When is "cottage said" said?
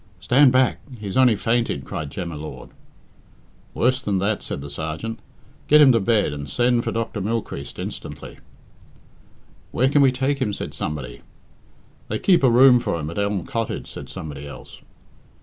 13.45-14.09